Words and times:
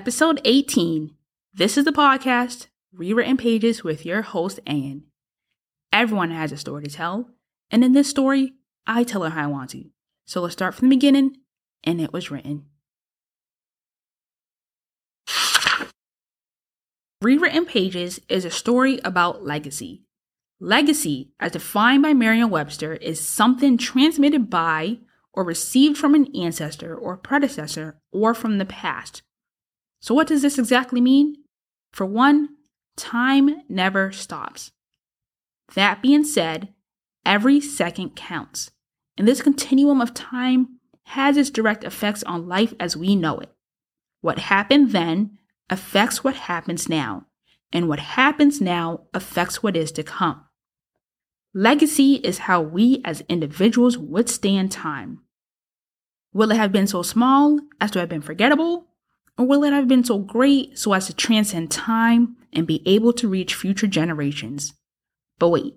episode 0.00 0.40
18. 0.46 1.14
This 1.52 1.76
is 1.76 1.84
the 1.84 1.92
podcast, 1.92 2.68
Rewritten 2.90 3.36
Pages, 3.36 3.84
with 3.84 4.06
your 4.06 4.22
host, 4.22 4.58
Aenn. 4.66 5.02
Everyone 5.92 6.30
has 6.30 6.52
a 6.52 6.56
story 6.56 6.84
to 6.84 6.90
tell, 6.90 7.28
and 7.70 7.84
in 7.84 7.92
this 7.92 8.08
story, 8.08 8.54
I 8.86 9.04
tell 9.04 9.24
it 9.24 9.32
how 9.32 9.44
I 9.44 9.46
want 9.46 9.68
to. 9.72 9.90
So 10.24 10.40
let's 10.40 10.54
start 10.54 10.74
from 10.74 10.88
the 10.88 10.96
beginning, 10.96 11.36
and 11.84 12.00
it 12.00 12.14
was 12.14 12.30
written. 12.30 12.64
Rewritten 17.20 17.66
Pages 17.66 18.20
is 18.26 18.46
a 18.46 18.50
story 18.50 19.00
about 19.04 19.44
legacy. 19.44 20.04
Legacy, 20.60 21.34
as 21.38 21.52
defined 21.52 22.02
by 22.02 22.14
Merriam 22.14 22.48
Webster, 22.48 22.94
is 22.94 23.20
something 23.20 23.76
transmitted 23.76 24.48
by 24.48 25.00
or 25.34 25.44
received 25.44 25.98
from 25.98 26.14
an 26.14 26.34
ancestor 26.34 26.96
or 26.96 27.18
predecessor 27.18 28.00
or 28.10 28.32
from 28.32 28.56
the 28.56 28.64
past. 28.64 29.20
So, 30.00 30.14
what 30.14 30.26
does 30.26 30.42
this 30.42 30.58
exactly 30.58 31.00
mean? 31.00 31.36
For 31.92 32.06
one, 32.06 32.50
time 32.96 33.62
never 33.68 34.12
stops. 34.12 34.72
That 35.74 36.02
being 36.02 36.24
said, 36.24 36.72
every 37.24 37.60
second 37.60 38.16
counts, 38.16 38.70
and 39.16 39.28
this 39.28 39.42
continuum 39.42 40.00
of 40.00 40.14
time 40.14 40.80
has 41.04 41.36
its 41.36 41.50
direct 41.50 41.84
effects 41.84 42.22
on 42.24 42.48
life 42.48 42.74
as 42.80 42.96
we 42.96 43.14
know 43.14 43.38
it. 43.38 43.52
What 44.20 44.38
happened 44.38 44.92
then 44.92 45.38
affects 45.68 46.24
what 46.24 46.34
happens 46.34 46.88
now, 46.88 47.26
and 47.72 47.88
what 47.88 48.00
happens 48.00 48.60
now 48.60 49.02
affects 49.14 49.62
what 49.62 49.76
is 49.76 49.92
to 49.92 50.02
come. 50.02 50.44
Legacy 51.52 52.14
is 52.14 52.38
how 52.38 52.60
we 52.60 53.00
as 53.04 53.22
individuals 53.28 53.98
withstand 53.98 54.70
time. 54.70 55.20
Will 56.32 56.52
it 56.52 56.56
have 56.56 56.70
been 56.70 56.86
so 56.86 57.02
small 57.02 57.58
as 57.80 57.90
to 57.90 57.98
have 57.98 58.08
been 58.08 58.22
forgettable? 58.22 58.89
Or 59.40 59.46
will 59.46 59.64
it 59.64 59.72
have 59.72 59.88
been 59.88 60.04
so 60.04 60.18
great 60.18 60.78
so 60.78 60.92
as 60.92 61.06
to 61.06 61.14
transcend 61.14 61.70
time 61.70 62.36
and 62.52 62.66
be 62.66 62.82
able 62.84 63.14
to 63.14 63.26
reach 63.26 63.54
future 63.54 63.86
generations? 63.86 64.74
But 65.38 65.48
wait, 65.48 65.76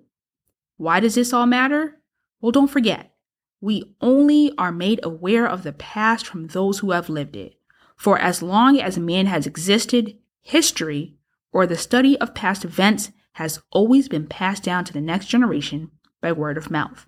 why 0.76 1.00
does 1.00 1.14
this 1.14 1.32
all 1.32 1.46
matter? 1.46 1.98
Well, 2.42 2.52
don't 2.52 2.70
forget, 2.70 3.14
we 3.62 3.96
only 4.02 4.52
are 4.58 4.70
made 4.70 5.00
aware 5.02 5.46
of 5.48 5.62
the 5.62 5.72
past 5.72 6.26
from 6.26 6.48
those 6.48 6.80
who 6.80 6.90
have 6.90 7.08
lived 7.08 7.36
it. 7.36 7.54
For 7.96 8.18
as 8.18 8.42
long 8.42 8.78
as 8.78 8.98
man 8.98 9.24
has 9.28 9.46
existed, 9.46 10.18
history, 10.42 11.16
or 11.50 11.66
the 11.66 11.78
study 11.78 12.20
of 12.20 12.34
past 12.34 12.66
events, 12.66 13.12
has 13.32 13.62
always 13.70 14.10
been 14.10 14.26
passed 14.26 14.62
down 14.62 14.84
to 14.84 14.92
the 14.92 15.00
next 15.00 15.28
generation 15.28 15.90
by 16.20 16.32
word 16.32 16.58
of 16.58 16.70
mouth. 16.70 17.06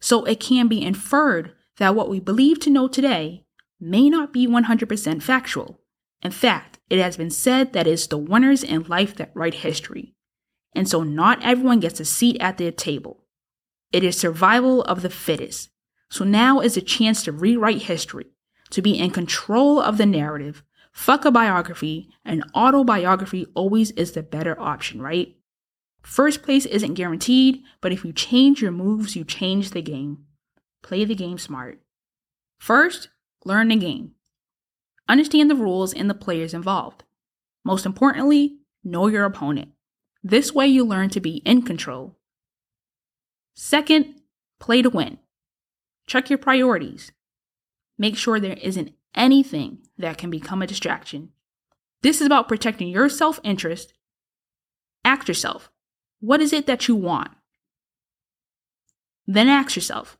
So 0.00 0.22
it 0.22 0.38
can 0.38 0.68
be 0.68 0.80
inferred 0.80 1.50
that 1.78 1.96
what 1.96 2.08
we 2.08 2.20
believe 2.20 2.60
to 2.60 2.70
know 2.70 2.86
today 2.86 3.44
may 3.80 4.10
not 4.10 4.32
be 4.32 4.46
100% 4.46 5.22
factual. 5.22 5.80
In 6.22 6.30
fact, 6.30 6.78
it 6.90 6.98
has 6.98 7.16
been 7.16 7.30
said 7.30 7.72
that 7.72 7.86
it's 7.86 8.06
the 8.06 8.18
winners 8.18 8.62
in 8.62 8.82
life 8.82 9.14
that 9.16 9.32
write 9.34 9.54
history. 9.54 10.14
And 10.74 10.88
so 10.88 11.02
not 11.02 11.42
everyone 11.42 11.80
gets 11.80 12.00
a 12.00 12.04
seat 12.04 12.36
at 12.40 12.58
the 12.58 12.70
table. 12.72 13.24
It 13.92 14.04
is 14.04 14.18
survival 14.18 14.82
of 14.82 15.02
the 15.02 15.10
fittest. 15.10 15.70
So 16.10 16.24
now 16.24 16.60
is 16.60 16.76
a 16.76 16.82
chance 16.82 17.22
to 17.24 17.32
rewrite 17.32 17.82
history, 17.82 18.26
to 18.70 18.82
be 18.82 18.98
in 18.98 19.10
control 19.10 19.80
of 19.80 19.96
the 19.96 20.06
narrative. 20.06 20.62
Fuck 20.92 21.24
a 21.24 21.30
biography, 21.30 22.10
an 22.24 22.42
autobiography 22.54 23.46
always 23.54 23.92
is 23.92 24.12
the 24.12 24.22
better 24.22 24.60
option, 24.60 25.00
right? 25.00 25.36
First 26.02 26.42
place 26.42 26.66
isn't 26.66 26.94
guaranteed, 26.94 27.62
but 27.80 27.92
if 27.92 28.04
you 28.04 28.12
change 28.12 28.60
your 28.60 28.72
moves, 28.72 29.14
you 29.14 29.24
change 29.24 29.70
the 29.70 29.82
game. 29.82 30.24
Play 30.82 31.04
the 31.04 31.14
game 31.14 31.38
smart. 31.38 31.80
First, 32.58 33.08
learn 33.44 33.68
the 33.68 33.76
game. 33.76 34.12
Understand 35.08 35.50
the 35.50 35.56
rules 35.56 35.92
and 35.92 36.08
the 36.08 36.14
players 36.14 36.54
involved. 36.54 37.04
Most 37.64 37.84
importantly, 37.84 38.58
know 38.84 39.06
your 39.06 39.24
opponent. 39.24 39.70
This 40.22 40.52
way, 40.52 40.66
you 40.66 40.84
learn 40.84 41.08
to 41.10 41.20
be 41.20 41.36
in 41.38 41.62
control. 41.62 42.16
Second, 43.54 44.20
play 44.58 44.82
to 44.82 44.90
win. 44.90 45.18
Check 46.06 46.30
your 46.30 46.38
priorities. 46.38 47.12
Make 47.98 48.16
sure 48.16 48.38
there 48.38 48.58
isn't 48.60 48.94
anything 49.14 49.78
that 49.98 50.18
can 50.18 50.30
become 50.30 50.62
a 50.62 50.66
distraction. 50.66 51.30
This 52.02 52.20
is 52.20 52.26
about 52.26 52.48
protecting 52.48 52.88
your 52.88 53.08
self 53.08 53.40
interest. 53.42 53.92
Ask 55.04 55.28
yourself, 55.28 55.70
what 56.20 56.40
is 56.40 56.52
it 56.52 56.66
that 56.66 56.88
you 56.88 56.96
want? 56.96 57.30
Then 59.26 59.48
ask 59.48 59.76
yourself, 59.76 60.18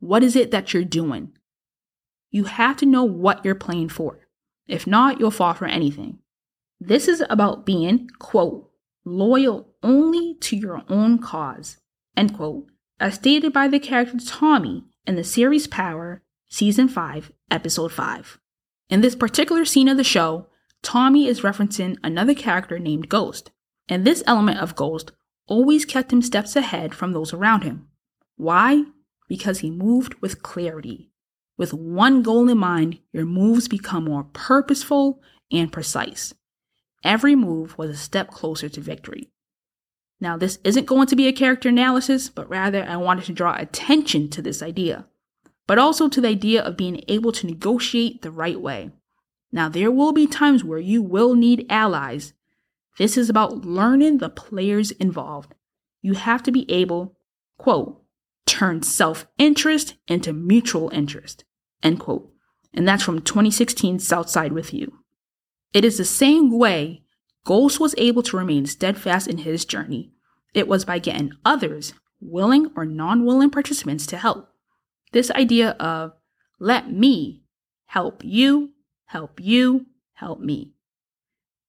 what 0.00 0.22
is 0.22 0.36
it 0.36 0.50
that 0.50 0.72
you're 0.72 0.84
doing? 0.84 1.36
You 2.32 2.44
have 2.44 2.78
to 2.78 2.86
know 2.86 3.04
what 3.04 3.44
you're 3.44 3.54
playing 3.54 3.90
for. 3.90 4.18
If 4.66 4.86
not, 4.86 5.20
you'll 5.20 5.30
fall 5.30 5.52
for 5.52 5.66
anything. 5.66 6.18
This 6.80 7.06
is 7.06 7.22
about 7.28 7.66
being, 7.66 8.08
quote, 8.18 8.70
loyal 9.04 9.68
only 9.82 10.36
to 10.40 10.56
your 10.56 10.82
own 10.88 11.18
cause, 11.18 11.76
end 12.16 12.34
quote, 12.34 12.66
as 12.98 13.14
stated 13.14 13.52
by 13.52 13.68
the 13.68 13.78
character 13.78 14.16
Tommy 14.26 14.84
in 15.06 15.14
the 15.14 15.24
series 15.24 15.66
Power, 15.66 16.22
Season 16.48 16.88
5, 16.88 17.32
Episode 17.50 17.92
5. 17.92 18.38
In 18.88 19.02
this 19.02 19.14
particular 19.14 19.66
scene 19.66 19.88
of 19.88 19.98
the 19.98 20.04
show, 20.04 20.46
Tommy 20.82 21.26
is 21.28 21.42
referencing 21.42 21.98
another 22.02 22.34
character 22.34 22.78
named 22.78 23.10
Ghost, 23.10 23.50
and 23.88 24.04
this 24.04 24.22
element 24.26 24.58
of 24.58 24.74
Ghost 24.74 25.12
always 25.46 25.84
kept 25.84 26.12
him 26.12 26.22
steps 26.22 26.56
ahead 26.56 26.94
from 26.94 27.12
those 27.12 27.34
around 27.34 27.62
him. 27.62 27.88
Why? 28.36 28.84
Because 29.28 29.58
he 29.58 29.70
moved 29.70 30.14
with 30.22 30.42
clarity. 30.42 31.11
With 31.56 31.74
one 31.74 32.22
goal 32.22 32.48
in 32.48 32.58
mind, 32.58 32.98
your 33.12 33.26
moves 33.26 33.68
become 33.68 34.04
more 34.04 34.24
purposeful 34.32 35.20
and 35.50 35.72
precise. 35.72 36.34
Every 37.04 37.34
move 37.34 37.76
was 37.76 37.90
a 37.90 37.96
step 37.96 38.30
closer 38.30 38.68
to 38.68 38.80
victory. 38.80 39.30
Now, 40.20 40.36
this 40.36 40.58
isn't 40.64 40.86
going 40.86 41.08
to 41.08 41.16
be 41.16 41.26
a 41.26 41.32
character 41.32 41.68
analysis, 41.68 42.28
but 42.28 42.48
rather 42.48 42.84
I 42.84 42.96
wanted 42.96 43.24
to 43.24 43.32
draw 43.32 43.56
attention 43.56 44.30
to 44.30 44.42
this 44.42 44.62
idea, 44.62 45.06
but 45.66 45.78
also 45.78 46.08
to 46.08 46.20
the 46.20 46.28
idea 46.28 46.62
of 46.62 46.76
being 46.76 47.02
able 47.08 47.32
to 47.32 47.46
negotiate 47.46 48.22
the 48.22 48.30
right 48.30 48.60
way. 48.60 48.90
Now, 49.50 49.68
there 49.68 49.90
will 49.90 50.12
be 50.12 50.26
times 50.26 50.64
where 50.64 50.78
you 50.78 51.02
will 51.02 51.34
need 51.34 51.66
allies. 51.68 52.32
This 52.98 53.16
is 53.16 53.28
about 53.28 53.64
learning 53.64 54.18
the 54.18 54.30
players 54.30 54.92
involved. 54.92 55.54
You 56.02 56.14
have 56.14 56.42
to 56.44 56.52
be 56.52 56.70
able, 56.70 57.16
quote, 57.58 58.01
turn 58.46 58.82
self 58.82 59.26
interest 59.38 59.94
into 60.08 60.32
mutual 60.32 60.90
interest. 60.90 61.44
End 61.82 62.00
quote. 62.00 62.30
And 62.74 62.86
that's 62.86 63.02
from 63.02 63.20
2016 63.20 63.98
Southside 63.98 64.52
with 64.52 64.72
You. 64.72 65.00
It 65.72 65.84
is 65.84 65.98
the 65.98 66.04
same 66.04 66.56
way 66.56 67.02
Ghost 67.44 67.80
was 67.80 67.94
able 67.98 68.22
to 68.24 68.36
remain 68.36 68.66
steadfast 68.66 69.26
in 69.26 69.38
his 69.38 69.64
journey. 69.64 70.12
It 70.54 70.68
was 70.68 70.84
by 70.84 70.98
getting 70.98 71.32
others, 71.44 71.94
willing 72.20 72.70
or 72.76 72.84
non 72.84 73.24
willing 73.24 73.50
participants, 73.50 74.06
to 74.08 74.16
help. 74.16 74.48
This 75.12 75.30
idea 75.30 75.70
of 75.72 76.12
let 76.60 76.92
me 76.92 77.42
help 77.86 78.22
you, 78.24 78.70
help 79.06 79.40
you, 79.40 79.86
help 80.14 80.40
me. 80.40 80.72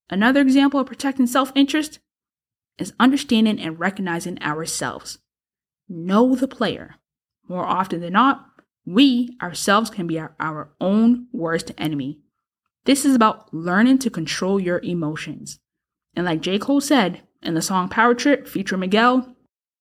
Another 0.09 0.41
example 0.41 0.79
of 0.79 0.87
protecting 0.87 1.27
self 1.27 1.51
interest 1.55 1.99
is 2.77 2.93
understanding 2.99 3.59
and 3.59 3.79
recognizing 3.79 4.41
ourselves. 4.41 5.19
Know 5.87 6.35
the 6.35 6.47
player. 6.47 6.95
More 7.47 7.65
often 7.65 8.01
than 8.01 8.13
not, 8.13 8.45
we 8.85 9.37
ourselves 9.41 9.89
can 9.89 10.07
be 10.07 10.19
our, 10.19 10.35
our, 10.39 10.73
own 10.81 11.27
worst 11.31 11.71
enemy. 11.77 12.19
This 12.85 13.05
is 13.05 13.15
about 13.15 13.53
learning 13.53 13.99
to 13.99 14.09
control 14.09 14.59
your 14.59 14.79
emotions. 14.79 15.59
And 16.15 16.25
like 16.25 16.41
J. 16.41 16.59
Cole 16.59 16.81
said 16.81 17.21
in 17.41 17.53
the 17.53 17.61
song 17.61 17.89
Power 17.89 18.13
Trip 18.13 18.47
featuring 18.47 18.81
Miguel, 18.81 19.35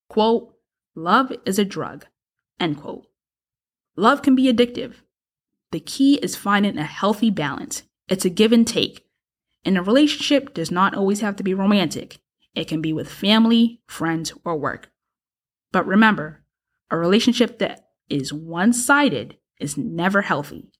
quote, 0.08 0.54
love 0.94 1.32
is 1.44 1.58
a 1.58 1.64
drug, 1.64 2.06
end 2.60 2.80
quote. 2.80 3.06
Love 3.96 4.22
can 4.22 4.34
be 4.34 4.52
addictive. 4.52 4.94
The 5.72 5.80
key 5.80 6.16
is 6.16 6.36
finding 6.36 6.78
a 6.78 6.84
healthy 6.84 7.30
balance. 7.30 7.82
It's 8.08 8.24
a 8.24 8.30
give 8.30 8.52
and 8.52 8.66
take. 8.66 9.06
And 9.64 9.76
a 9.76 9.82
relationship 9.82 10.54
does 10.54 10.70
not 10.70 10.94
always 10.94 11.20
have 11.20 11.36
to 11.36 11.42
be 11.42 11.54
romantic. 11.54 12.18
It 12.54 12.68
can 12.68 12.80
be 12.80 12.92
with 12.92 13.10
family, 13.10 13.80
friends, 13.86 14.32
or 14.44 14.56
work. 14.56 14.91
But 15.72 15.86
remember, 15.86 16.44
a 16.90 16.96
relationship 16.96 17.58
that 17.58 17.86
is 18.08 18.32
one 18.32 18.72
sided 18.72 19.38
is 19.58 19.76
never 19.76 20.22
healthy. 20.22 20.70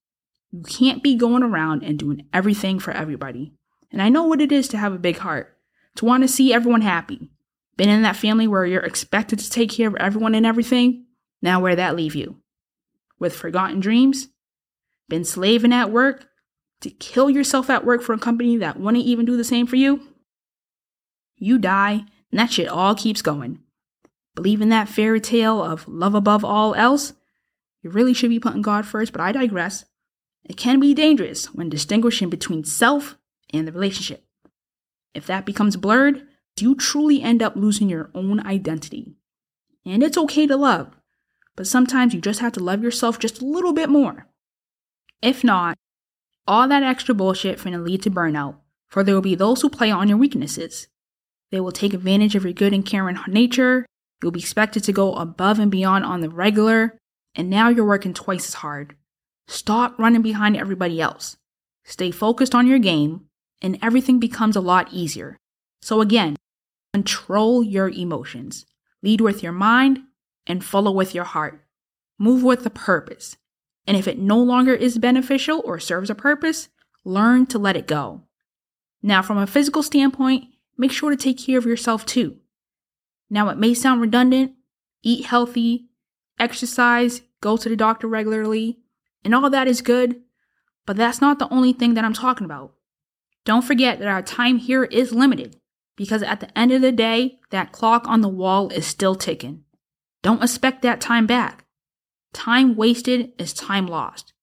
You 0.51 0.61
can't 0.63 1.01
be 1.01 1.15
going 1.15 1.41
around 1.41 1.83
and 1.83 1.97
doing 1.97 2.27
everything 2.31 2.79
for 2.79 2.91
everybody. 2.91 3.53
And 3.91 4.01
I 4.01 4.09
know 4.09 4.23
what 4.23 4.41
it 4.41 4.51
is 4.51 4.67
to 4.69 4.77
have 4.77 4.93
a 4.93 4.99
big 4.99 5.17
heart, 5.17 5.57
to 5.95 6.05
want 6.05 6.21
to 6.23 6.27
see 6.27 6.53
everyone 6.53 6.81
happy. 6.81 7.31
Been 7.75 7.89
in 7.89 8.03
that 8.03 8.15
family 8.15 8.47
where 8.47 8.65
you're 8.65 8.81
expected 8.81 9.39
to 9.39 9.49
take 9.49 9.71
care 9.71 9.87
of 9.87 9.95
everyone 9.95 10.35
and 10.35 10.45
everything? 10.45 11.07
Now, 11.41 11.59
where 11.59 11.75
that 11.75 11.95
leave 11.95 12.15
you? 12.15 12.37
With 13.17 13.35
forgotten 13.35 13.79
dreams? 13.79 14.27
Been 15.09 15.25
slaving 15.25 15.73
at 15.73 15.91
work 15.91 16.27
to 16.81 16.89
kill 16.91 17.29
yourself 17.29 17.69
at 17.69 17.85
work 17.85 18.01
for 18.01 18.13
a 18.13 18.19
company 18.19 18.57
that 18.57 18.79
wouldn't 18.79 19.03
even 19.03 19.25
do 19.25 19.37
the 19.37 19.43
same 19.43 19.65
for 19.65 19.75
you? 19.75 20.01
You 21.35 21.57
die, 21.57 22.03
and 22.31 22.39
that 22.39 22.51
shit 22.51 22.67
all 22.67 22.93
keeps 22.93 23.21
going. 23.21 23.59
Believe 24.35 24.61
in 24.61 24.69
that 24.69 24.89
fairy 24.89 25.21
tale 25.21 25.61
of 25.61 25.87
love 25.87 26.15
above 26.15 26.43
all 26.43 26.73
else? 26.75 27.13
You 27.81 27.89
really 27.89 28.13
should 28.13 28.29
be 28.29 28.39
putting 28.39 28.61
God 28.61 28.85
first, 28.85 29.11
but 29.11 29.21
I 29.21 29.31
digress. 29.31 29.85
It 30.43 30.57
can 30.57 30.79
be 30.79 30.93
dangerous 30.93 31.53
when 31.53 31.69
distinguishing 31.69 32.29
between 32.29 32.63
self 32.63 33.17
and 33.53 33.67
the 33.67 33.71
relationship. 33.71 34.25
If 35.13 35.27
that 35.27 35.45
becomes 35.45 35.77
blurred, 35.77 36.27
do 36.55 36.65
you 36.65 36.75
truly 36.75 37.21
end 37.21 37.41
up 37.41 37.55
losing 37.55 37.89
your 37.89 38.09
own 38.13 38.45
identity. 38.45 39.15
And 39.85 40.03
it's 40.03 40.17
okay 40.17 40.47
to 40.47 40.55
love, 40.55 40.95
but 41.55 41.67
sometimes 41.67 42.13
you 42.13 42.21
just 42.21 42.39
have 42.39 42.53
to 42.53 42.63
love 42.63 42.83
yourself 42.83 43.19
just 43.19 43.41
a 43.41 43.45
little 43.45 43.73
bit 43.73 43.89
more. 43.89 44.27
If 45.21 45.43
not, 45.43 45.77
all 46.47 46.67
that 46.67 46.83
extra 46.83 47.15
bullshit 47.15 47.59
finna 47.59 47.83
lead 47.83 48.01
to 48.03 48.11
burnout, 48.11 48.57
for 48.87 49.03
there 49.03 49.15
will 49.15 49.21
be 49.21 49.35
those 49.35 49.61
who 49.61 49.69
play 49.69 49.91
on 49.91 50.09
your 50.09 50.17
weaknesses. 50.17 50.87
They 51.51 51.59
will 51.59 51.71
take 51.71 51.93
advantage 51.93 52.35
of 52.35 52.43
your 52.43 52.53
good 52.53 52.73
and 52.73 52.85
caring 52.85 53.17
nature. 53.27 53.85
You'll 54.23 54.31
be 54.31 54.39
expected 54.39 54.85
to 54.85 54.93
go 54.93 55.15
above 55.15 55.59
and 55.59 55.69
beyond 55.69 56.05
on 56.05 56.21
the 56.21 56.29
regular, 56.29 56.97
and 57.35 57.49
now 57.49 57.67
you're 57.67 57.85
working 57.85 58.13
twice 58.13 58.47
as 58.47 58.53
hard. 58.53 58.95
Stop 59.49 59.99
running 59.99 60.21
behind 60.21 60.55
everybody 60.55 61.01
else. 61.01 61.35
Stay 61.83 62.09
focused 62.09 62.55
on 62.55 62.65
your 62.65 62.79
game, 62.79 63.25
and 63.61 63.77
everything 63.81 64.19
becomes 64.19 64.55
a 64.55 64.61
lot 64.61 64.93
easier. 64.93 65.35
So, 65.81 65.99
again, 65.99 66.37
control 66.93 67.63
your 67.63 67.89
emotions. 67.89 68.65
Lead 69.01 69.19
with 69.19 69.43
your 69.43 69.51
mind 69.51 69.99
and 70.47 70.63
follow 70.63 70.91
with 70.91 71.13
your 71.13 71.25
heart. 71.25 71.61
Move 72.17 72.43
with 72.43 72.65
a 72.65 72.69
purpose. 72.69 73.35
And 73.85 73.97
if 73.97 74.07
it 74.07 74.17
no 74.17 74.37
longer 74.37 74.73
is 74.73 74.97
beneficial 74.97 75.61
or 75.65 75.79
serves 75.79 76.09
a 76.09 76.15
purpose, 76.15 76.69
learn 77.03 77.45
to 77.47 77.59
let 77.59 77.75
it 77.75 77.87
go. 77.87 78.21
Now, 79.01 79.21
from 79.21 79.37
a 79.37 79.47
physical 79.47 79.83
standpoint, 79.83 80.45
make 80.77 80.93
sure 80.93 81.09
to 81.09 81.17
take 81.17 81.45
care 81.45 81.57
of 81.57 81.65
yourself 81.65 82.05
too. 82.05 82.37
Now, 83.33 83.49
it 83.49 83.57
may 83.57 83.73
sound 83.73 83.99
redundant 83.99 84.51
eat 85.01 85.25
healthy, 85.25 85.87
exercise, 86.39 87.23
go 87.41 87.57
to 87.57 87.67
the 87.67 87.75
doctor 87.75 88.07
regularly, 88.07 88.77
and 89.25 89.33
all 89.33 89.49
that 89.49 89.67
is 89.67 89.81
good, 89.81 90.21
but 90.85 90.97
that's 90.97 91.19
not 91.19 91.39
the 91.39 91.51
only 91.51 91.73
thing 91.73 91.95
that 91.95 92.05
I'm 92.05 92.13
talking 92.13 92.45
about. 92.45 92.73
Don't 93.43 93.63
forget 93.63 93.97
that 93.97 94.07
our 94.07 94.21
time 94.21 94.59
here 94.59 94.83
is 94.83 95.11
limited 95.11 95.57
because 95.95 96.21
at 96.21 96.41
the 96.41 96.57
end 96.57 96.71
of 96.71 96.83
the 96.83 96.91
day, 96.91 97.39
that 97.49 97.71
clock 97.71 98.07
on 98.07 98.21
the 98.21 98.29
wall 98.29 98.69
is 98.69 98.85
still 98.85 99.15
ticking. 99.15 99.63
Don't 100.21 100.43
expect 100.43 100.83
that 100.83 101.01
time 101.01 101.25
back. 101.25 101.65
Time 102.33 102.75
wasted 102.75 103.31
is 103.39 103.51
time 103.51 103.87
lost. 103.87 104.33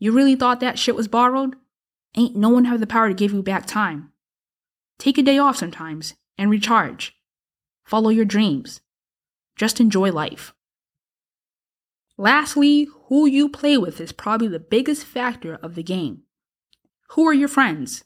You 0.00 0.10
really 0.10 0.34
thought 0.34 0.58
that 0.58 0.80
shit 0.80 0.96
was 0.96 1.06
borrowed? 1.06 1.54
Ain't 2.16 2.34
no 2.34 2.48
one 2.48 2.64
have 2.64 2.80
the 2.80 2.88
power 2.88 3.06
to 3.06 3.14
give 3.14 3.32
you 3.32 3.40
back 3.40 3.66
time. 3.66 4.10
Take 4.98 5.16
a 5.16 5.22
day 5.22 5.38
off 5.38 5.58
sometimes 5.58 6.14
and 6.36 6.50
recharge. 6.50 7.14
Follow 7.84 8.10
your 8.10 8.24
dreams. 8.24 8.80
Just 9.56 9.80
enjoy 9.80 10.10
life. 10.10 10.54
Lastly, 12.16 12.88
who 13.06 13.26
you 13.26 13.48
play 13.48 13.76
with 13.76 14.00
is 14.00 14.12
probably 14.12 14.48
the 14.48 14.58
biggest 14.58 15.04
factor 15.04 15.54
of 15.62 15.74
the 15.74 15.82
game. 15.82 16.22
Who 17.10 17.26
are 17.26 17.34
your 17.34 17.48
friends? 17.48 18.04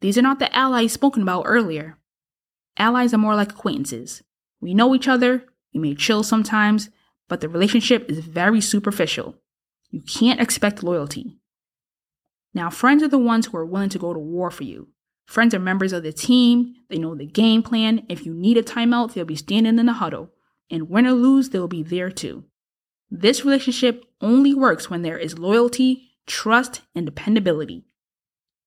These 0.00 0.18
are 0.18 0.22
not 0.22 0.38
the 0.38 0.54
allies 0.54 0.92
spoken 0.92 1.22
about 1.22 1.44
earlier. 1.46 1.98
Allies 2.76 3.14
are 3.14 3.18
more 3.18 3.36
like 3.36 3.52
acquaintances. 3.52 4.22
We 4.60 4.74
know 4.74 4.94
each 4.94 5.08
other, 5.08 5.44
we 5.72 5.80
may 5.80 5.94
chill 5.94 6.22
sometimes, 6.22 6.90
but 7.28 7.40
the 7.40 7.48
relationship 7.48 8.10
is 8.10 8.18
very 8.18 8.60
superficial. 8.60 9.36
You 9.90 10.02
can't 10.02 10.40
expect 10.40 10.82
loyalty. 10.82 11.38
Now, 12.52 12.70
friends 12.70 13.02
are 13.02 13.08
the 13.08 13.18
ones 13.18 13.46
who 13.46 13.56
are 13.56 13.64
willing 13.66 13.88
to 13.90 13.98
go 13.98 14.12
to 14.12 14.18
war 14.18 14.50
for 14.50 14.64
you. 14.64 14.88
Friends 15.26 15.54
are 15.54 15.58
members 15.58 15.92
of 15.92 16.02
the 16.02 16.12
team, 16.12 16.74
they 16.88 16.98
know 16.98 17.14
the 17.14 17.26
game 17.26 17.62
plan. 17.62 18.04
If 18.08 18.26
you 18.26 18.34
need 18.34 18.56
a 18.56 18.62
timeout, 18.62 19.14
they'll 19.14 19.24
be 19.24 19.36
standing 19.36 19.78
in 19.78 19.86
the 19.86 19.94
huddle. 19.94 20.30
And 20.70 20.88
win 20.88 21.06
or 21.06 21.12
lose, 21.12 21.50
they'll 21.50 21.68
be 21.68 21.82
there 21.82 22.10
too. 22.10 22.44
This 23.10 23.44
relationship 23.44 24.04
only 24.20 24.54
works 24.54 24.90
when 24.90 25.02
there 25.02 25.18
is 25.18 25.38
loyalty, 25.38 26.10
trust, 26.26 26.82
and 26.94 27.06
dependability. 27.06 27.84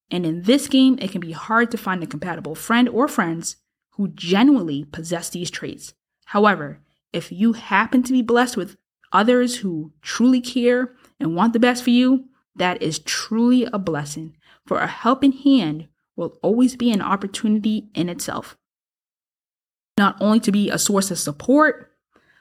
And 0.10 0.26
in 0.26 0.44
this 0.44 0.68
game, 0.68 0.98
it 1.02 1.12
can 1.12 1.22
be 1.22 1.34
hard 1.34 1.72
to 1.72 1.78
find 1.78 2.02
a 2.02 2.08
compatible 2.08 2.56
friend 2.56 2.88
or 2.88 3.08
friends 3.08 3.58
who 3.92 4.10
genuinely 4.10 4.86
possess 4.86 5.30
these 5.30 5.52
traits. 5.52 5.94
However, 6.26 6.82
if 7.12 7.32
you 7.32 7.54
happen 7.54 8.04
to 8.04 8.14
be 8.14 8.22
blessed 8.22 8.56
with 8.56 8.78
others 9.12 9.58
who 9.58 9.94
truly 10.02 10.40
care 10.40 10.94
and 11.20 11.36
want 11.36 11.54
the 11.54 11.60
best 11.60 11.84
for 11.84 11.90
you, 11.90 12.26
that 12.56 12.82
is 12.82 13.00
truly 13.00 13.66
a 13.66 13.80
blessing. 13.80 14.36
For 14.66 14.80
a 14.80 14.88
helping 14.88 15.32
hand 15.32 15.88
will 16.18 16.38
always 16.42 16.76
be 16.76 16.92
an 16.92 17.02
opportunity 17.02 17.88
in 17.96 18.10
itself. 18.10 18.58
Not 19.98 20.18
only 20.20 20.42
to 20.42 20.52
be 20.52 20.70
a 20.70 20.78
source 20.78 21.10
of 21.10 21.20
support, 21.20 21.94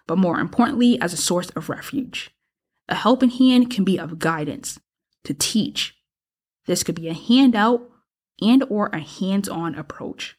but 0.08 0.18
more 0.18 0.40
importantly, 0.40 1.00
as 1.00 1.12
a 1.12 1.16
source 1.16 1.50
of 1.50 1.68
refuge. 1.68 2.30
A 2.88 2.94
helping 2.94 3.30
hand 3.30 3.70
can 3.70 3.84
be 3.84 3.98
of 3.98 4.18
guidance, 4.18 4.80
to 5.24 5.34
teach. 5.34 5.94
This 6.66 6.82
could 6.82 6.94
be 6.94 7.08
a 7.08 7.14
handout 7.14 7.88
and 8.40 8.64
or 8.68 8.88
a 8.88 9.00
hands-on 9.00 9.74
approach. 9.74 10.36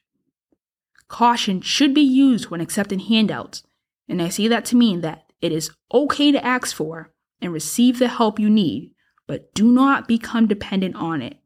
Caution 1.07 1.62
should 1.62 1.94
be 1.94 2.01
used 2.01 2.50
when 2.50 2.62
accepting 2.62 3.00
handouts, 3.00 3.63
and 4.10 4.22
I 4.22 4.30
say 4.30 4.48
that 4.48 4.66
to 4.66 4.75
mean 4.75 5.01
that 5.01 5.31
it 5.42 5.51
is 5.51 5.72
okay 5.94 6.31
to 6.31 6.45
ask 6.45 6.75
for 6.75 7.13
and 7.42 7.54
receive 7.54 8.00
the 8.00 8.07
help 8.07 8.40
you 8.40 8.50
need, 8.50 8.94
but 9.28 9.54
do 9.54 9.72
not 9.72 10.07
become 10.07 10.48
dependent 10.48 10.95
on 10.95 11.22
it. 11.22 11.38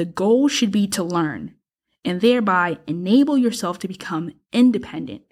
The 0.00 0.06
goal 0.06 0.48
should 0.48 0.70
be 0.70 0.86
to 0.86 1.04
learn 1.04 1.56
and 2.06 2.22
thereby 2.22 2.78
enable 2.86 3.36
yourself 3.36 3.78
to 3.80 3.86
become 3.86 4.32
independent. 4.50 5.24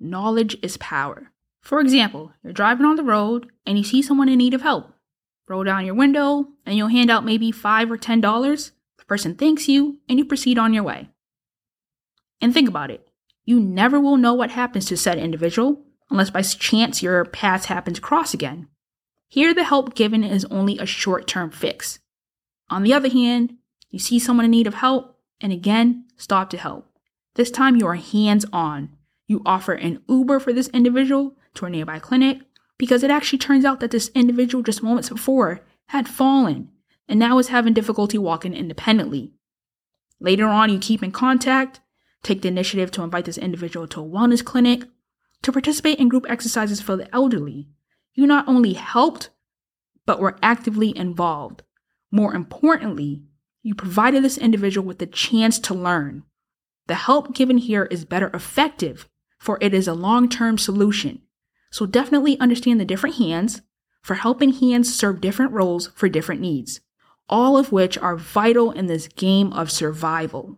Knowledge 0.00 0.56
is 0.60 0.76
power. 0.78 1.30
For 1.60 1.78
example, 1.78 2.32
you're 2.42 2.52
driving 2.52 2.84
on 2.84 2.96
the 2.96 3.04
road 3.04 3.48
and 3.64 3.78
you 3.78 3.84
see 3.84 4.02
someone 4.02 4.28
in 4.28 4.38
need 4.38 4.54
of 4.54 4.62
help. 4.62 4.92
Roll 5.48 5.62
down 5.62 5.86
your 5.86 5.94
window 5.94 6.48
and 6.66 6.76
you'll 6.76 6.88
hand 6.88 7.12
out 7.12 7.24
maybe 7.24 7.52
5 7.52 7.92
or 7.92 7.96
$10. 7.96 8.72
The 8.98 9.04
person 9.04 9.36
thanks 9.36 9.68
you 9.68 10.00
and 10.08 10.18
you 10.18 10.24
proceed 10.24 10.58
on 10.58 10.74
your 10.74 10.82
way. 10.82 11.10
And 12.40 12.52
think 12.52 12.68
about 12.68 12.90
it 12.90 13.06
you 13.44 13.60
never 13.60 14.00
will 14.00 14.16
know 14.16 14.34
what 14.34 14.50
happens 14.50 14.86
to 14.86 14.96
said 14.96 15.18
individual 15.18 15.84
unless 16.10 16.30
by 16.30 16.42
chance 16.42 17.04
your 17.04 17.24
paths 17.24 17.66
happen 17.66 17.94
to 17.94 18.00
cross 18.00 18.34
again. 18.34 18.66
Here, 19.28 19.54
the 19.54 19.62
help 19.62 19.94
given 19.94 20.24
is 20.24 20.44
only 20.46 20.76
a 20.76 20.86
short 20.86 21.28
term 21.28 21.52
fix. 21.52 22.00
On 22.68 22.82
the 22.82 22.92
other 22.92 23.10
hand, 23.10 23.57
you 23.90 23.98
see 23.98 24.18
someone 24.18 24.44
in 24.44 24.50
need 24.50 24.66
of 24.66 24.74
help, 24.74 25.16
and 25.40 25.52
again, 25.52 26.04
stop 26.16 26.50
to 26.50 26.56
help. 26.56 26.90
This 27.34 27.50
time 27.50 27.76
you 27.76 27.86
are 27.86 27.94
hands 27.94 28.44
on. 28.52 28.96
You 29.26 29.42
offer 29.46 29.72
an 29.72 30.02
Uber 30.08 30.40
for 30.40 30.52
this 30.52 30.68
individual 30.68 31.36
to 31.54 31.66
a 31.66 31.70
nearby 31.70 31.98
clinic 31.98 32.40
because 32.78 33.02
it 33.02 33.10
actually 33.10 33.38
turns 33.38 33.64
out 33.64 33.80
that 33.80 33.90
this 33.90 34.10
individual 34.14 34.62
just 34.62 34.82
moments 34.82 35.08
before 35.08 35.60
had 35.88 36.08
fallen 36.08 36.70
and 37.08 37.18
now 37.18 37.38
is 37.38 37.48
having 37.48 37.72
difficulty 37.72 38.18
walking 38.18 38.54
independently. 38.54 39.32
Later 40.20 40.46
on, 40.46 40.70
you 40.70 40.78
keep 40.78 41.02
in 41.02 41.12
contact, 41.12 41.80
take 42.22 42.42
the 42.42 42.48
initiative 42.48 42.90
to 42.92 43.02
invite 43.02 43.24
this 43.24 43.38
individual 43.38 43.86
to 43.88 44.00
a 44.00 44.04
wellness 44.04 44.44
clinic, 44.44 44.84
to 45.42 45.52
participate 45.52 45.98
in 45.98 46.08
group 46.08 46.26
exercises 46.28 46.80
for 46.80 46.96
the 46.96 47.12
elderly. 47.14 47.68
You 48.14 48.26
not 48.26 48.48
only 48.48 48.72
helped, 48.72 49.30
but 50.04 50.20
were 50.20 50.38
actively 50.42 50.96
involved. 50.96 51.62
More 52.10 52.34
importantly, 52.34 53.22
you 53.68 53.74
provided 53.74 54.24
this 54.24 54.38
individual 54.38 54.86
with 54.86 54.98
the 54.98 55.06
chance 55.06 55.58
to 55.58 55.74
learn. 55.74 56.22
The 56.86 56.94
help 56.94 57.34
given 57.34 57.58
here 57.58 57.84
is 57.84 58.06
better 58.06 58.30
effective, 58.32 59.06
for 59.38 59.58
it 59.60 59.74
is 59.74 59.86
a 59.86 59.92
long 59.92 60.30
term 60.30 60.56
solution. 60.56 61.20
So 61.70 61.84
definitely 61.84 62.40
understand 62.40 62.80
the 62.80 62.86
different 62.86 63.16
hands, 63.16 63.60
for 64.02 64.14
helping 64.14 64.54
hands 64.54 64.94
serve 64.94 65.20
different 65.20 65.52
roles 65.52 65.88
for 65.88 66.08
different 66.08 66.40
needs, 66.40 66.80
all 67.28 67.58
of 67.58 67.70
which 67.70 67.98
are 67.98 68.16
vital 68.16 68.70
in 68.70 68.86
this 68.86 69.06
game 69.06 69.52
of 69.52 69.70
survival. 69.70 70.56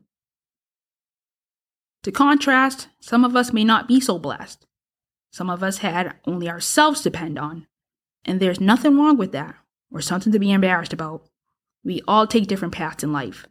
To 2.05 2.13
contrast, 2.13 2.87
some 3.01 3.25
of 3.25 3.35
us 3.35 3.53
may 3.53 3.65
not 3.65 3.89
be 3.89 4.01
so 4.01 4.21
blessed. 4.21 4.69
Some 5.33 5.51
of 5.51 5.65
us 5.65 5.79
had 5.79 6.15
only 6.27 6.49
ourselves 6.49 7.01
to 7.01 7.11
depend 7.11 7.41
on. 7.41 7.67
And 8.25 8.39
there's 8.39 8.61
nothing 8.61 8.97
wrong 8.97 9.17
with 9.17 9.33
that, 9.33 9.57
or 9.91 10.01
something 10.01 10.33
to 10.33 10.39
be 10.39 10.53
embarrassed 10.53 10.93
about. 10.93 11.27
We 11.85 12.03
all 12.07 12.27
take 12.27 12.47
different 12.47 12.75
paths 12.75 13.03
in 13.03 13.13
life. 13.13 13.47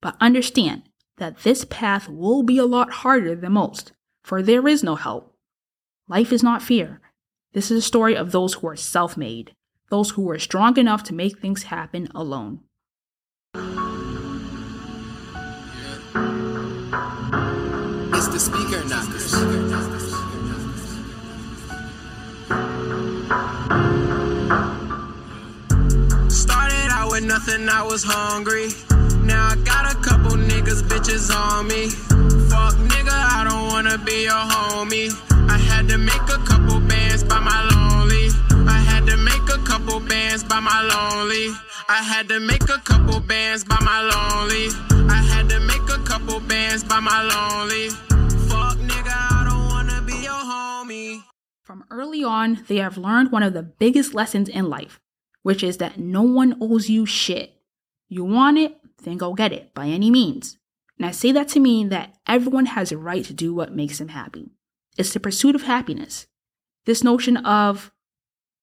But 0.00 0.16
understand 0.20 0.84
that 1.18 1.38
this 1.38 1.64
path 1.64 2.08
will 2.08 2.42
be 2.42 2.58
a 2.58 2.66
lot 2.66 2.90
harder 2.90 3.34
than 3.34 3.52
most, 3.52 3.92
for 4.22 4.42
there 4.42 4.66
is 4.68 4.82
no 4.82 4.94
help. 4.94 5.34
Life 6.08 6.32
is 6.32 6.42
not 6.42 6.62
fair. 6.62 7.00
This 7.52 7.70
is 7.70 7.78
a 7.78 7.82
story 7.82 8.16
of 8.16 8.32
those 8.32 8.54
who 8.54 8.68
are 8.68 8.76
self 8.76 9.16
made, 9.16 9.54
those 9.90 10.10
who 10.10 10.30
are 10.30 10.38
strong 10.38 10.78
enough 10.78 11.02
to 11.04 11.14
make 11.14 11.38
things 11.38 11.64
happen 11.64 12.08
alone. 12.14 12.60
It's 18.14 18.28
the 18.28 18.38
Speaker 18.38 18.82
Knockerz. 18.84 19.95
Nothing, 27.26 27.68
I 27.68 27.82
was 27.82 28.04
hungry. 28.04 28.68
Now 29.26 29.48
I 29.50 29.56
got 29.64 29.90
a 29.92 29.96
couple 29.98 30.38
niggas, 30.38 30.82
bitches 30.82 31.34
on 31.34 31.66
me. 31.66 31.90
Fuck 32.48 32.74
nigga, 32.90 33.12
I 33.12 33.44
don't 33.48 33.66
wanna 33.68 33.98
be 33.98 34.24
your 34.24 34.44
homie. 34.54 35.10
I 35.50 35.58
had 35.58 35.88
to 35.88 35.98
make 35.98 36.26
a 36.30 36.38
couple 36.46 36.78
bands 36.80 37.24
by 37.24 37.40
my 37.40 37.60
lonely. 37.74 38.28
I 38.68 38.78
had 38.78 39.06
to 39.06 39.16
make 39.16 39.46
a 39.50 39.58
couple 39.64 39.98
bands 40.00 40.44
by 40.44 40.60
my 40.60 40.80
lonely. 40.82 41.48
I 41.88 42.02
had 42.02 42.28
to 42.28 42.38
make 42.38 42.68
a 42.68 42.78
couple 42.78 43.18
bands 43.20 43.64
by 43.64 43.78
my 43.80 44.00
lonely. 44.12 44.68
I 45.10 45.22
had 45.22 45.48
to 45.48 45.60
make 45.60 45.88
a 45.90 45.98
couple 46.04 46.38
bands 46.40 46.84
by 46.84 47.00
my 47.00 47.22
lonely. 47.22 47.90
Fuck 48.48 48.78
nigga, 48.78 49.14
I 49.38 49.46
don't 49.48 49.66
wanna 49.68 50.00
be 50.02 50.14
your 50.22 50.42
homie. 50.52 51.22
From 51.62 51.84
early 51.90 52.22
on, 52.22 52.64
they 52.68 52.76
have 52.76 52.96
learned 52.96 53.32
one 53.32 53.42
of 53.42 53.52
the 53.52 53.62
biggest 53.62 54.14
lessons 54.14 54.48
in 54.48 54.70
life, 54.70 55.00
which 55.46 55.62
is 55.62 55.76
that 55.76 55.96
no 55.96 56.22
one 56.22 56.56
owes 56.60 56.90
you 56.90 57.06
shit. 57.06 57.52
You 58.08 58.24
want 58.24 58.58
it, 58.58 58.80
then 59.04 59.16
go 59.16 59.32
get 59.32 59.52
it 59.52 59.72
by 59.74 59.86
any 59.86 60.10
means. 60.10 60.58
And 60.98 61.06
I 61.06 61.12
say 61.12 61.30
that 61.30 61.46
to 61.50 61.60
mean 61.60 61.88
that 61.90 62.16
everyone 62.26 62.66
has 62.66 62.90
a 62.90 62.98
right 62.98 63.24
to 63.24 63.32
do 63.32 63.54
what 63.54 63.72
makes 63.72 63.98
them 63.98 64.08
happy. 64.08 64.50
It's 64.98 65.12
the 65.12 65.20
pursuit 65.20 65.54
of 65.54 65.62
happiness. 65.62 66.26
This 66.84 67.04
notion 67.04 67.36
of 67.36 67.92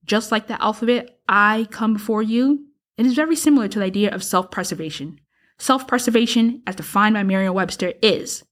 just 0.03 0.29
like 0.29 0.47
the 0.47 0.61
alphabet, 0.61 1.19
I 1.25 1.69
come 1.71 1.93
before 1.93 2.21
you, 2.21 2.65
it 2.97 3.05
is 3.05 3.13
very 3.13 3.37
similar 3.37 3.69
to 3.69 3.79
the 3.79 3.85
idea 3.85 4.13
of 4.13 4.21
self 4.21 4.51
preservation. 4.51 5.21
Self 5.57 5.87
preservation, 5.87 6.63
as 6.67 6.75
defined 6.75 7.13
by 7.13 7.23
Merriam 7.23 7.53
Webster, 7.53 7.93
is 8.01 8.43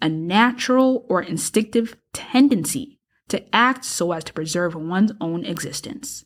a 0.00 0.08
natural 0.08 1.04
or 1.10 1.22
instinctive 1.22 1.98
tendency 2.14 2.98
to 3.28 3.44
act 3.54 3.84
so 3.84 4.12
as 4.12 4.24
to 4.24 4.32
preserve 4.32 4.74
one's 4.74 5.12
own 5.20 5.44
existence. 5.44 6.24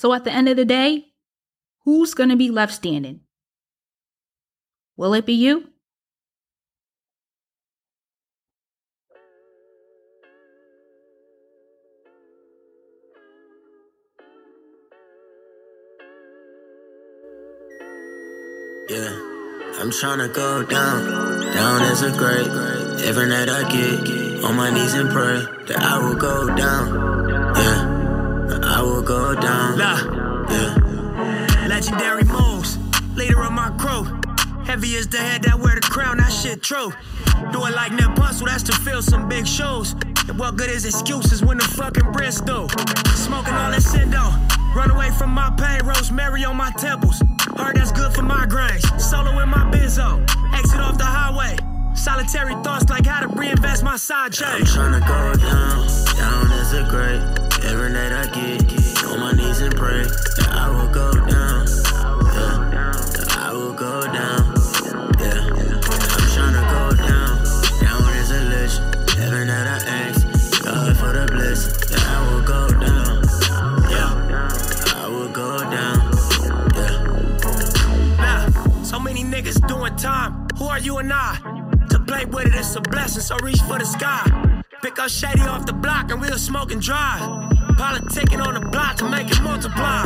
So 0.00 0.14
at 0.14 0.24
the 0.24 0.32
end 0.32 0.48
of 0.48 0.56
the 0.56 0.64
day, 0.64 1.12
who's 1.84 2.14
going 2.14 2.30
to 2.30 2.36
be 2.36 2.48
left 2.48 2.72
standing? 2.72 3.20
Will 4.96 5.12
it 5.12 5.26
be 5.26 5.34
you? 5.34 5.68
Yeah, 18.88 19.12
I'm 19.80 19.90
tryna 19.90 20.32
go 20.32 20.62
down, 20.64 21.42
down 21.52 21.82
as 21.82 22.00
a 22.00 22.10
great. 22.16 22.48
Every 23.04 23.28
night 23.28 23.50
I 23.50 23.68
get 23.70 24.44
on 24.44 24.56
my 24.56 24.70
knees 24.70 24.94
and 24.94 25.10
pray 25.10 25.44
that 25.66 25.76
I 25.78 25.98
will 25.98 26.16
go 26.16 26.56
down. 26.56 27.54
Yeah, 27.54 27.89
I 28.80 28.82
will 28.82 29.02
go 29.02 29.34
down. 29.34 29.76
Nah. 29.76 30.48
Yeah, 30.48 31.66
Legendary 31.68 32.24
moves, 32.24 32.78
leader 33.14 33.42
of 33.42 33.52
my 33.52 33.68
crew. 33.76 34.04
Heavy 34.64 34.96
as 34.96 35.06
the 35.06 35.18
head 35.18 35.42
that 35.42 35.60
wear 35.60 35.74
the 35.74 35.82
crown, 35.82 36.16
that 36.16 36.32
shit 36.32 36.62
true. 36.62 36.90
Do 37.52 37.66
it 37.66 37.74
like 37.74 37.92
Nip 37.92 38.16
Hussle, 38.16 38.46
that's 38.46 38.62
to 38.62 38.72
fill 38.72 39.02
some 39.02 39.28
big 39.28 39.46
shoes. 39.46 39.92
And 40.28 40.38
what 40.38 40.56
good 40.56 40.70
is 40.70 40.86
excuses 40.86 41.44
when 41.44 41.58
the 41.58 41.64
fucking 41.64 42.10
breasts 42.12 42.40
do? 42.40 42.68
Smoking 43.20 43.52
all 43.52 43.70
that 43.70 43.82
Sindo. 43.84 44.24
Run 44.74 44.90
away 44.90 45.10
from 45.10 45.28
my 45.28 45.50
pain, 45.60 45.86
rosemary 45.86 46.46
on 46.46 46.56
my 46.56 46.70
temples. 46.78 47.20
Heard 47.58 47.76
that's 47.76 47.92
good 47.92 48.14
for 48.14 48.22
migraines. 48.22 48.98
Solo 48.98 49.38
in 49.40 49.50
my 49.50 49.70
benzo. 49.70 50.24
Exit 50.54 50.80
off 50.80 50.96
the 50.96 51.04
highway. 51.04 51.54
Solitary 51.94 52.54
thoughts 52.64 52.88
like 52.88 53.04
how 53.04 53.20
to 53.20 53.28
reinvest 53.38 53.84
my 53.84 53.96
side 53.96 54.32
chain. 54.32 54.48
I'm 54.48 54.62
tryna 54.62 55.00
go 55.00 55.38
down, 55.38 55.86
down 56.16 56.52
as 56.52 56.72
a 56.72 56.88
great. 56.88 57.39
Every 57.62 57.90
night 57.92 58.12
I 58.12 58.26
get 58.26 59.04
on 59.04 59.20
my 59.20 59.32
knees 59.32 59.60
and 59.60 59.74
pray 59.74 60.02
that 60.02 60.48
I 60.50 60.68
will 60.70 60.88
go 60.88 61.12
down. 61.12 61.66
Yeah, 62.34 62.56
that 63.16 63.36
I 63.38 63.52
will 63.52 63.72
go 63.72 64.02
down. 64.02 64.54
Yeah, 65.20 65.40
I'm 65.44 66.26
tryna 66.34 66.64
go 66.70 66.96
down, 66.96 67.44
down 67.80 68.02
as 68.16 68.30
a 68.30 68.40
lich. 68.50 68.74
Every 69.18 69.44
night 69.46 69.66
I 69.66 69.78
ask 69.86 70.62
God 70.64 70.96
for 70.96 71.12
the 71.12 71.26
bliss 71.30 71.66
that 71.90 72.04
I 72.06 72.32
will 72.32 72.42
go 72.42 72.68
down. 72.68 73.24
Yeah, 73.90 74.10
I 74.96 75.08
will 75.08 75.28
go 75.28 75.58
down. 75.70 75.98
Yeah. 76.74 76.94
Nah, 78.16 78.82
so 78.82 78.98
many 78.98 79.22
niggas 79.22 79.66
doing 79.68 79.94
time. 79.96 80.48
Who 80.56 80.66
are 80.66 80.78
you 80.78 80.98
and 80.98 81.12
I? 81.12 81.38
To 81.90 81.98
play 82.00 82.24
with 82.24 82.46
it, 82.46 82.54
it's 82.54 82.74
a 82.76 82.80
blessing, 82.80 83.22
so 83.22 83.36
reach 83.42 83.60
for 83.62 83.78
the 83.78 83.84
sky. 83.84 84.24
Pick 84.82 84.98
up 84.98 85.10
Shady 85.10 85.42
off 85.42 85.66
the 85.66 85.74
block 85.74 86.10
and 86.10 86.20
we'll 86.20 86.38
smoke 86.38 86.72
and 86.72 86.80
drive. 86.80 87.49
Politicking 87.90 88.40
on 88.46 88.54
the 88.54 88.60
block 88.60 88.98
to 88.98 89.08
make 89.08 89.28
it 89.28 89.42
multiply. 89.42 90.04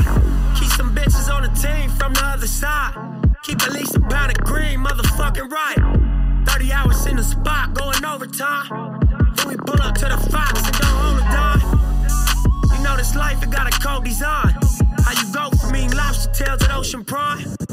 Keep 0.58 0.70
some 0.72 0.94
bitches 0.96 1.28
on 1.28 1.42
the 1.42 1.50
team 1.50 1.90
from 1.90 2.14
the 2.14 2.24
other 2.24 2.46
side. 2.46 2.94
Keep 3.42 3.60
at 3.62 3.74
least 3.74 3.94
a 3.94 4.00
pound 4.00 4.32
of 4.32 4.38
green, 4.38 4.78
motherfucking 4.82 5.50
right. 5.52 6.48
30 6.48 6.72
hours 6.72 7.04
in 7.04 7.16
the 7.16 7.22
spot, 7.22 7.74
going 7.74 8.02
overtime. 8.02 9.00
Then 9.36 9.48
we 9.48 9.56
pull 9.56 9.82
up 9.82 9.96
to 9.96 10.06
the 10.06 10.16
Fox 10.32 10.64
and 10.64 10.78
don't 10.78 10.96
hold 10.96 11.18
a 11.18 11.28
dime. 11.28 12.78
You 12.78 12.82
know 12.82 12.96
this 12.96 13.14
life, 13.14 13.42
it 13.42 13.50
got 13.50 13.68
a 13.68 13.78
cold 13.78 14.04
design. 14.04 14.56
How 15.04 15.12
you 15.20 15.34
go 15.34 15.54
from 15.58 15.76
eating 15.76 15.94
lobster 15.94 16.32
tails 16.32 16.62
at 16.62 16.74
Ocean 16.74 17.04
Prime? 17.04 17.63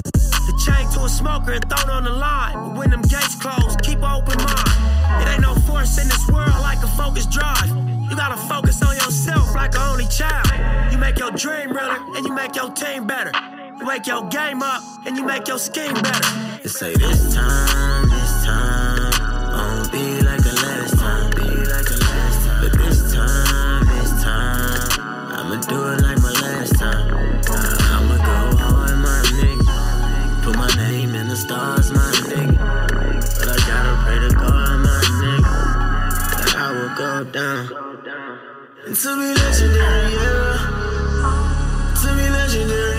The 0.51 0.57
chain 0.57 0.89
to 0.91 1.05
a 1.05 1.09
smoker 1.09 1.53
and 1.53 1.69
thrown 1.69 1.89
on 1.89 2.03
the 2.03 2.09
line. 2.09 2.53
But 2.53 2.77
when 2.77 2.89
them 2.89 3.01
gates 3.03 3.35
close, 3.35 3.73
keep 3.81 4.03
open 4.03 4.35
mind. 4.43 5.23
It 5.23 5.27
ain't 5.29 5.41
no 5.41 5.55
force 5.55 5.97
in 5.97 6.09
this 6.09 6.27
world 6.27 6.59
like 6.59 6.83
a 6.83 6.87
focus 6.87 7.25
drive. 7.25 7.69
You 8.09 8.17
gotta 8.17 8.35
focus 8.35 8.83
on 8.83 8.95
yourself 8.95 9.55
like 9.55 9.75
an 9.75 9.81
only 9.81 10.07
child. 10.07 10.51
You 10.91 10.97
make 10.97 11.17
your 11.19 11.31
dream 11.31 11.71
realer 11.71 11.99
and 12.17 12.25
you 12.25 12.33
make 12.33 12.53
your 12.57 12.69
team 12.71 13.07
better. 13.07 13.31
You 13.79 13.87
wake 13.87 14.07
your 14.07 14.27
game 14.27 14.61
up 14.61 14.83
and 15.05 15.15
you 15.15 15.23
make 15.23 15.47
your 15.47 15.57
scheme 15.57 15.93
better. 15.93 16.59
They 16.61 16.67
say 16.67 16.95
this 16.95 17.33
time, 17.33 18.10
down. 37.31 37.67
To 37.67 39.09
be 39.15 39.33
legendary, 39.41 40.13
yeah. 40.13 40.57
To 42.01 42.07
be 42.15 42.29
legendary. 42.29 42.90